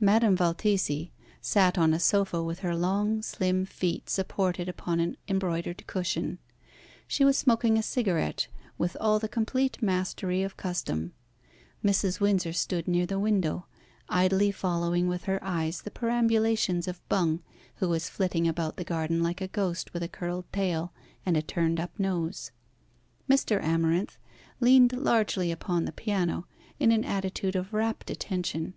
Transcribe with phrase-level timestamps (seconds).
[0.00, 1.10] Madame Valtesi
[1.42, 6.38] sat on a sofa with her long, slim feet supported upon an embroidered cushion.
[7.06, 11.12] She was smoking a cigarette with all the complete mastery of custom.
[11.84, 12.18] Mrs.
[12.18, 13.66] Windsor stood near the window,
[14.08, 17.40] idly following with her eyes the perambulations of Bung,
[17.74, 20.94] who was flitting about the garden like a ghost with a curled tail
[21.26, 22.52] and a turned up nose.
[23.28, 23.62] Mr.
[23.62, 24.16] Amarinth
[24.60, 26.46] leaned largely upon the piano,
[26.80, 28.72] in an attitude of rapt attention.